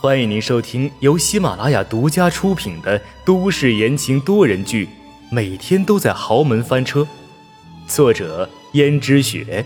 [0.00, 4.86] 欢迎您收听由喜马拉雅独家出品的都市言情多人剧
[5.30, 7.00] 《每天都在豪门翻车》，
[7.88, 9.64] 作者：胭脂雪，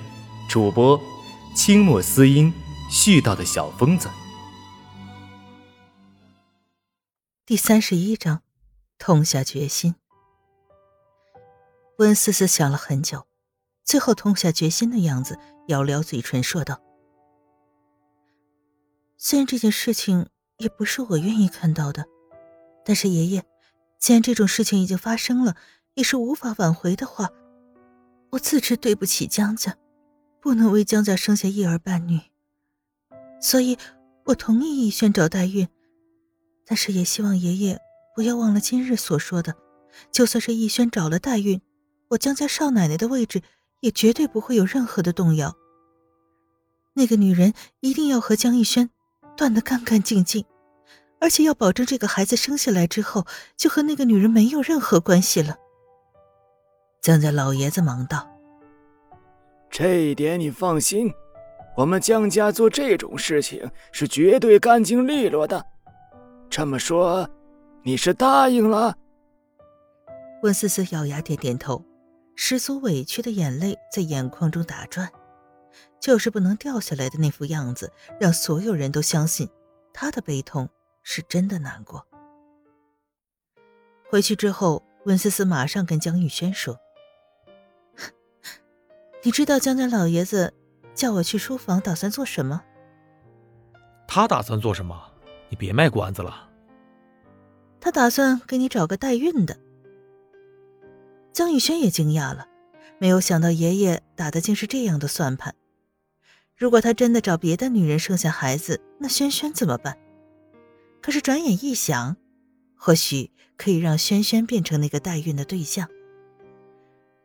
[0.49, 1.01] 主播：
[1.57, 2.53] 清墨思音，
[2.89, 4.09] 絮叨的小疯子。
[7.45, 8.43] 第三十一章，
[8.97, 9.97] 痛下决心。
[11.99, 13.27] 温思思想了很久，
[13.85, 15.37] 最后痛下决心的样子，
[15.67, 16.81] 咬了咬嘴唇，说道。
[19.21, 20.29] 虽然这件事情
[20.59, 22.07] 也不是我愿意看到的，
[22.85, 23.43] 但是爷爷，
[23.99, 25.57] 既然这种事情已经发生了，
[25.95, 27.29] 也是无法挽回的话，
[28.31, 29.77] 我自知对不起江家，
[30.41, 32.21] 不能为江家生下一儿半女，
[33.41, 33.77] 所以，
[34.27, 35.67] 我同意逸轩找代孕，
[36.65, 37.81] 但是也希望爷爷
[38.15, 39.57] 不要忘了今日所说的，
[40.13, 41.61] 就算是逸轩找了代孕，
[42.11, 43.43] 我江家少奶奶的位置
[43.81, 45.57] 也绝对不会有任何的动摇。
[46.95, 48.91] 那个女人一定要和江逸轩。
[49.39, 50.45] 断得干干净净，
[51.21, 53.25] 而且要保证这个孩子生下来之后
[53.57, 55.55] 就和那个女人没有任何关系了。
[57.01, 58.29] 江家老爷子忙道
[59.71, 61.15] ：“这一点你放心，
[61.77, 65.65] 我们江家做这种事情是绝对干净利落的。
[66.51, 67.31] 这么说，
[67.85, 68.97] 你是答应了？”
[70.43, 71.85] 温思思咬牙点点头，
[72.35, 75.09] 十足委屈的眼泪在眼眶中打转。
[76.01, 79.49] 就是不能掉下来的那副样子，让所有人都相信
[79.93, 80.69] 他的悲痛
[81.03, 82.07] 是真的难过。
[84.11, 86.79] 回去之后，温思思马上跟江玉轩说
[89.23, 90.55] ：“你知道江家老爷子
[90.95, 92.63] 叫我去书房打算做什么？”
[94.09, 95.13] 他打算做什么？
[95.51, 96.49] 你别卖关子了。
[97.81, 99.57] 他打算给你找个代孕的。
[101.33, 102.49] 江玉轩也惊讶了，
[102.99, 105.55] 没有想到爷爷打的竟是这样的算盘。
[106.59, 109.97] 如果他真的找别的女人生下孩子，那轩轩怎么办？
[111.01, 112.17] 可是转眼一想，
[112.75, 115.89] 或许可以让轩轩变成那个代孕的对象。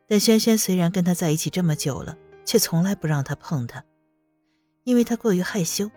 [0.06, 3.84] 但轩轩虽然跟他在一起这么久了，却从来不让他碰他，
[4.84, 5.90] 因为他过于害羞。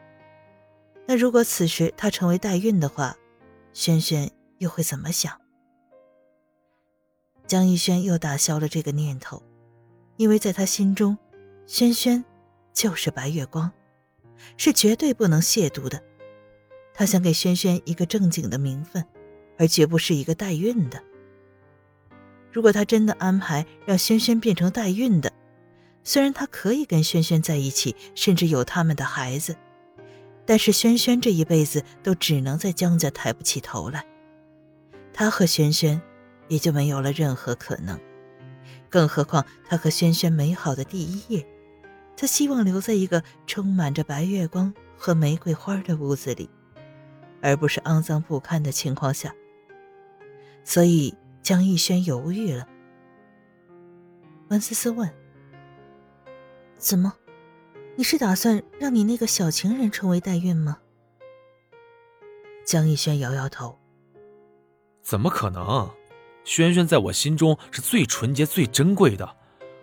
[1.05, 3.15] 那如果此时他成为代孕的话，
[3.71, 5.39] 轩轩又会怎么想？
[7.45, 9.43] 江逸轩又打消了这个念头，
[10.15, 11.15] 因为在他心中，
[11.67, 12.25] 轩轩。
[12.77, 13.71] 就是白月光，
[14.55, 15.99] 是绝对不能亵渎的。
[16.93, 19.03] 他想给轩轩一个正经的名分，
[19.57, 21.03] 而绝不是一个代孕的。
[22.51, 25.33] 如果他真的安排让轩轩变成代孕的，
[26.03, 29.57] 虽然他可以跟轩轩在一起，甚至有他们的孩子，
[30.45, 34.05] 但是轩轩这一辈子都只能在江家抬不起头来，
[35.11, 35.99] 他和轩轩
[36.47, 37.99] 也就没有了任何可能。
[38.87, 41.43] 更何况他和轩轩美好的第一夜。
[42.17, 46.49] 他希望留在一个充满着白月光和玫瑰花的屋子里，
[47.41, 49.33] 而不是肮脏不堪的情况下。
[50.63, 52.67] 所以江逸轩犹豫了。
[54.49, 55.07] 温思思问
[56.75, 57.13] ：“怎么？
[57.95, 60.79] 你是打算让你那个小情人成为代孕吗？”
[62.65, 63.77] 江逸轩摇摇头
[65.03, 65.91] ：“怎么可能？
[66.43, 69.37] 轩轩在我心中是最纯洁、最珍贵的，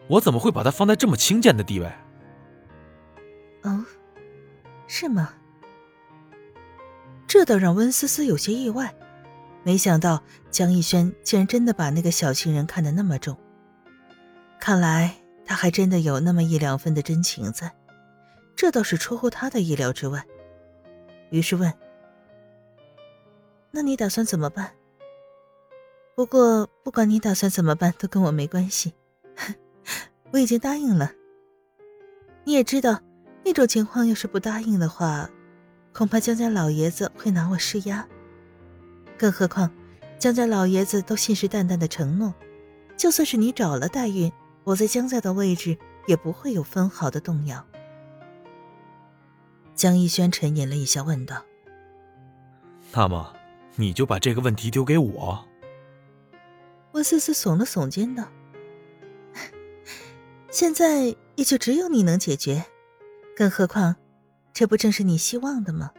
[0.09, 1.91] 我怎么会把她放在这么轻贱的地位？”
[3.64, 3.84] 哦，
[4.86, 5.34] 是吗？
[7.26, 8.94] 这倒让温思思有些意外，
[9.64, 13.36] 没想到江逸轩竟然真的把那个小情人看得那么重。
[14.60, 17.75] 看来他还真的有那么一两分的真情在，
[18.54, 20.25] 这倒是出乎他的意料之外。
[21.31, 21.72] 于是问
[23.72, 24.70] ：“那你打算怎么办？”
[26.14, 28.94] 不过不管你打算怎么办，都跟我没关系，
[30.31, 31.10] 我已经答应了。
[32.44, 33.00] 你也知道。
[33.44, 35.28] 那种情况要是不答应的话，
[35.93, 38.09] 恐怕江家老爷子会拿我施压。
[39.19, 39.71] 更何况，
[40.19, 42.34] 江家老爷子都信誓旦旦的承诺，
[42.97, 44.32] 就算是你找了代孕，
[44.65, 47.65] 我在江家的位置也不会有分毫的动摇。
[49.75, 51.44] 江逸轩沉吟了一下，问道
[52.93, 53.35] ：“那么，
[53.76, 55.44] 你就把这个问题丢给我？”
[56.93, 58.25] 温思思耸了耸肩道
[60.50, 62.64] ：“现在也就只有你能解决。”
[63.36, 63.96] 更何况，
[64.52, 65.90] 这不正是你希望的吗？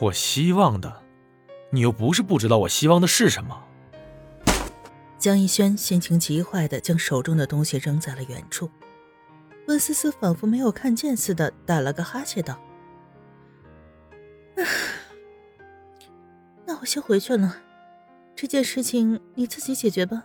[0.00, 1.02] 我希望的，
[1.70, 3.64] 你又不是不知道我希望的是什么。
[5.16, 8.70] 江逸轩心情极坏的将手中的东西扔在了远处。
[9.68, 12.60] 温思思仿佛没有看见似的打了个哈欠，道
[16.66, 17.56] ：“那我先回去了，
[18.34, 20.24] 这件事情你自己解决吧。”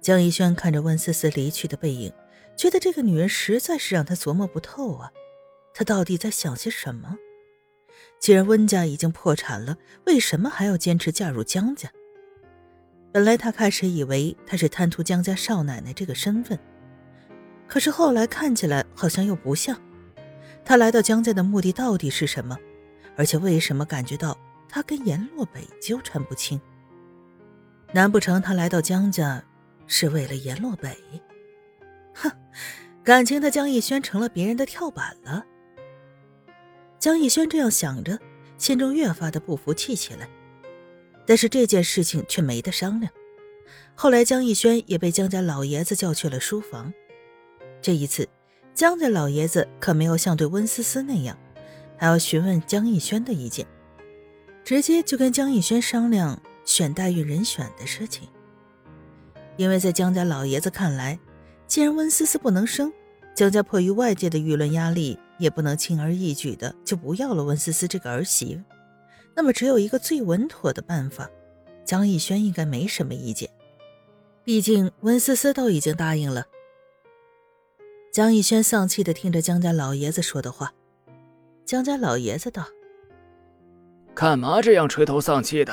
[0.00, 2.12] 江逸轩看着温思思离去的背影。
[2.60, 5.10] 觉得这个女人实在是让他琢磨不透啊，
[5.72, 7.16] 她到底在想些什么？
[8.18, 11.90] 既然温家已经破产了，为什么还要坚持嫁入江家？
[13.12, 16.58] 本来他开始以为他是贪图江家少奶奶这个身份，
[17.66, 19.80] 可是后来看起来好像又不像。
[20.62, 22.58] 他来到江家的目的到底是什么？
[23.16, 26.60] 而且为什么感觉到他跟阎洛北纠缠不清？
[27.94, 29.42] 难不成他来到江家
[29.86, 30.94] 是为了阎洛北？
[32.22, 32.30] 哼，
[33.02, 35.44] 感情他江逸轩成了别人的跳板了。
[36.98, 38.18] 江逸轩这样想着，
[38.58, 40.28] 心中越发的不服气起来。
[41.26, 43.12] 但是这件事情却没得商量。
[43.94, 46.92] 后来江逸轩也被江家老爷子叫去了书房。
[47.80, 48.28] 这一次，
[48.74, 51.38] 江家老爷子可没有像对温思思那样，
[51.96, 53.66] 还要询问江逸轩的意见，
[54.64, 58.28] 直接就跟江逸轩商量选代孕人选的事情。
[59.56, 61.18] 因为在江家老爷子看来，
[61.70, 62.92] 既然温思思不能生，
[63.32, 65.18] 江家迫于外界的舆论压力。
[65.38, 68.62] 也不能轻而易举的就不要了温思思这个儿媳，
[69.34, 71.30] 那么只有一个最稳妥的办法，
[71.82, 73.48] 江逸轩应该没什么意见，
[74.44, 76.44] 毕竟温思思都已经答应了。
[78.12, 80.74] 江逸轩丧气的听着江家老爷子说的话，
[81.64, 82.62] 江家老爷子道
[84.14, 85.72] ：“干嘛这样垂头丧气的？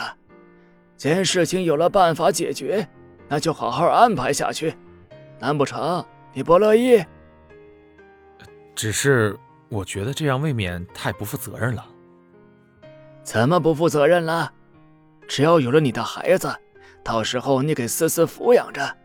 [0.95, 2.87] 既然事情有了办法解决，
[3.27, 4.73] 那就好好安排下去。
[5.39, 7.03] 难不成你不乐意？
[8.75, 9.37] 只是……”
[9.69, 11.85] 我觉得这样未免太不负责任了。
[13.21, 14.49] 怎么不负责任了？
[15.27, 16.55] 只要有了你的孩子，
[17.03, 18.95] 到时候你给思思抚养着，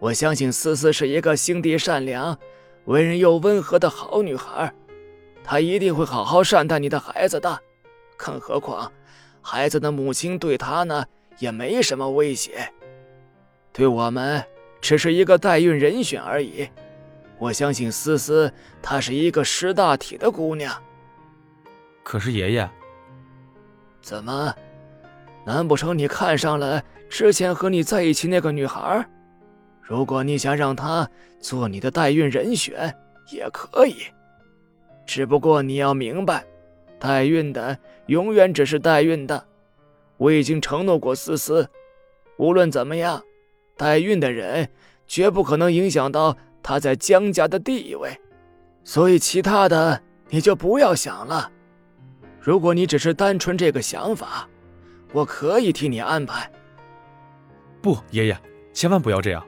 [0.00, 2.36] 我相信思思是一个心地善良、
[2.86, 4.74] 为人又温和的好女孩，
[5.44, 7.56] 她一定会好好善待你的孩子的。
[8.16, 8.90] 更何况，
[9.40, 11.04] 孩子的母亲对她呢
[11.38, 12.68] 也没什么威胁，
[13.72, 14.44] 对我们
[14.84, 16.68] 只是一个代孕人选而已。
[17.38, 18.52] 我相信思思，
[18.82, 20.70] 她是一个识大体的姑娘。
[22.02, 22.70] 可是爷爷，
[24.02, 24.54] 怎么？
[25.46, 29.02] 难不成你看上了之前和你在一起那个女孩？
[29.80, 31.08] 如果你想让她
[31.40, 32.94] 做你的代孕人选，
[33.32, 33.96] 也可以。
[35.06, 36.44] 只不过你要明白，
[36.98, 37.78] 代孕的
[38.08, 39.42] 永远只是代孕的。
[40.18, 41.66] 我已经承诺过思思，
[42.36, 43.22] 无论怎么样，
[43.76, 44.68] 代孕的人
[45.06, 46.36] 绝不可能影响到。
[46.66, 48.18] 他在江家的地位，
[48.84, 51.52] 所以其他的你就不要想了。
[52.40, 54.48] 如果你只是单纯这个想法，
[55.12, 56.50] 我可以替你安排。
[57.82, 58.38] 不，爷爷，
[58.72, 59.46] 千万不要这样。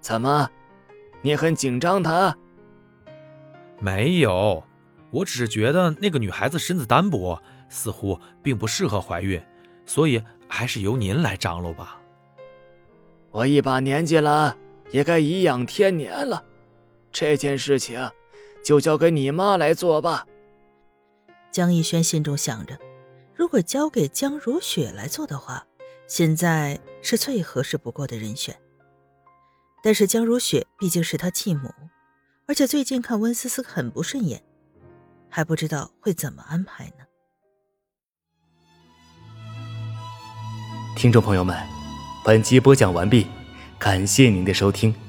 [0.00, 0.50] 怎么，
[1.22, 2.02] 你很紧张？
[2.02, 2.36] 他
[3.78, 4.64] 没有，
[5.12, 9.40] 我只是觉得那个女孩子身子单薄，似乎并不适合怀孕，
[9.86, 12.00] 所以还是由您来张罗吧。
[13.34, 14.56] 我一把年纪了。
[14.90, 16.44] 也该颐养天年了，
[17.10, 18.08] 这件事情
[18.62, 20.24] 就交给你妈来做吧。
[21.50, 22.78] 江逸轩心中想着，
[23.34, 25.66] 如果交给江如雪来做的话，
[26.06, 28.54] 现在是最合适不过的人选。
[29.82, 31.74] 但是江如雪毕竟是他继母，
[32.46, 34.40] 而且最近看温思思很不顺眼，
[35.28, 37.04] 还不知道会怎么安排呢。
[40.94, 41.56] 听众朋友们，
[42.24, 43.26] 本集播讲完毕。
[43.78, 45.03] 感谢您的收听。